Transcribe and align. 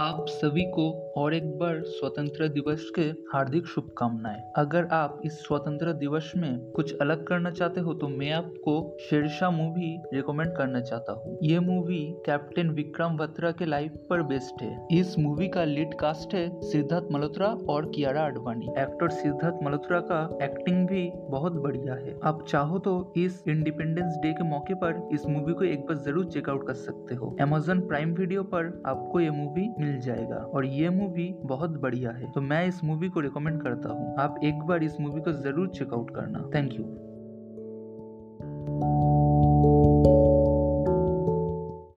आप 0.00 0.26
सभी 0.30 0.62
को 0.74 0.84
और 1.16 1.34
एक 1.34 1.48
बार 1.58 1.80
स्वतंत्र 1.86 2.46
दिवस 2.48 2.84
के 2.94 3.02
हार्दिक 3.32 3.66
शुभकामनाएँ। 3.66 4.40
अगर 4.56 4.84
आप 4.92 5.20
इस 5.24 5.32
स्वतंत्र 5.38 5.92
दिवस 5.92 6.30
में 6.36 6.72
कुछ 6.72 6.94
अलग 6.96 7.26
करना 7.26 7.50
चाहते 7.50 7.80
हो 7.80 7.94
तो 7.94 8.08
मैं 8.08 8.30
आपको 8.32 8.74
शेरशाह 9.00 9.50
मूवी 9.50 9.90
रिकमेंड 10.14 10.52
करना 10.56 10.80
चाहता 10.80 11.12
हूँ। 11.14 11.36
ये 11.42 11.58
मूवी 11.60 11.98
कैप्टन 12.26 12.70
विक्रम 12.70 13.16
बत्रा 13.16 13.50
के 13.50 13.66
लाइफ 13.66 13.98
पर 14.10 14.22
बेस्ड 14.22 14.62
है। 14.62 14.86
इस 14.92 15.18
मूवी 15.18 15.48
का 15.48 15.64
लीड 15.64 15.94
कास्ट 16.00 16.34
है 16.34 16.48
सिद्धार्थ 16.62 17.12
मल्होत्रा 17.12 17.48
और 17.68 17.90
कियारा 17.90 18.22
आडवाणी। 18.22 18.72
एक्टर 18.78 19.10
सिद्धार्थ 19.10 19.62
मल्होत्रा 19.64 20.00
का 20.10 20.22
एक्टिंग 20.42 20.86
भी 20.88 21.08
बहुत 21.28 21.60
बढ़िया 21.62 21.94
है। 21.96 22.18
आप 22.24 22.44
चाहो 22.48 22.78
तो 22.78 22.96
इस 23.16 23.42
इंडिपेंडेंस 23.48 24.16
डे 24.22 24.32
के 24.32 24.48
मौके 24.48 24.74
पर 24.76 25.08
इस 25.14 25.26
मूवी 25.26 25.52
को 25.52 25.64
एक 25.64 25.86
बार 25.86 25.98
ज़रूर 25.98 26.24
चेकआउट 26.30 26.66
कर 26.66 26.74
सकते 26.86 27.14
हो। 27.14 27.36
अमेजोन 27.40 27.86
प्राइम 27.88 28.14
वीडियो 28.14 28.42
पर 28.54 28.72
आपको 28.86 29.20
ये 29.20 29.30
मूवी 29.32 29.68
मिल 29.70 29.88
जाएगा। 29.98 30.36
और 30.36 30.64
ये 30.64 30.90
मूवी 30.90 31.34
बहुत 31.42 31.70
बढ़िया 31.70 32.10
है। 32.10 32.32
तो 32.32 32.40
मैं 32.40 32.66
इस 32.66 32.84
मूवी 32.84 33.08
को 33.08 33.20
रिकमेंड 33.20 33.62
करता 33.62 33.88
हूँ। 33.88 34.16
आप 34.18 34.40
एक 34.44 34.54
बार 34.54 34.82
इस 34.82 35.00
मूवी 35.00 35.20
को 35.20 35.32
ज़रूर 35.32 35.68
चेकआउट 35.68 36.14
करना। 36.14 36.50
Thank 36.54 36.72
you 36.72 37.09